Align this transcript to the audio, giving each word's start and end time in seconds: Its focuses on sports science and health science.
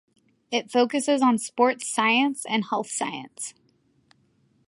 Its 0.51 0.73
focuses 0.73 1.21
on 1.21 1.37
sports 1.37 1.87
science 1.87 2.43
and 2.49 2.65
health 2.71 2.89
science. 2.89 3.53